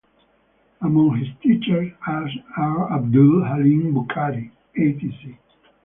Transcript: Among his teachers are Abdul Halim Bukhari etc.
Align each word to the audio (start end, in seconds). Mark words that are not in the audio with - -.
Among 0.81 1.15
his 1.19 1.27
teachers 1.43 1.91
are 2.07 2.91
Abdul 2.91 3.43
Halim 3.45 3.93
Bukhari 3.93 4.49
etc. 4.75 5.37